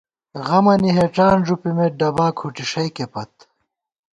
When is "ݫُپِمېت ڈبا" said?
1.45-2.27